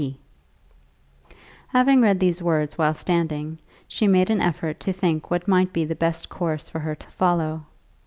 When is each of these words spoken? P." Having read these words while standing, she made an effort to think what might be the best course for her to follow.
P." 0.01 0.17
Having 1.67 2.01
read 2.01 2.19
these 2.19 2.41
words 2.41 2.75
while 2.75 2.95
standing, 2.95 3.59
she 3.87 4.07
made 4.07 4.31
an 4.31 4.41
effort 4.41 4.79
to 4.79 4.91
think 4.93 5.29
what 5.29 5.47
might 5.47 5.71
be 5.71 5.85
the 5.85 5.93
best 5.93 6.27
course 6.27 6.67
for 6.67 6.79
her 6.79 6.95
to 6.95 7.07
follow. 7.11 7.65